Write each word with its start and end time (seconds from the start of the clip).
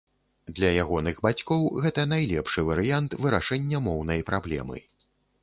Для 0.59 0.69
ягоных 0.83 1.19
бацькоў 1.25 1.67
гэта 1.83 2.07
найлепшы 2.15 2.65
варыянт 2.71 3.11
вырашэння 3.27 3.85
моўнай 3.91 4.27
праблемы. 4.33 4.77